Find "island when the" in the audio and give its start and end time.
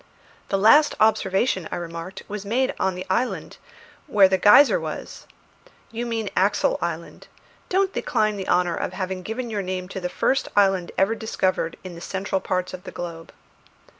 3.07-4.37